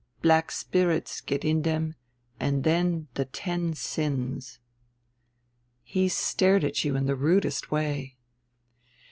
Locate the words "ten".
3.25-3.75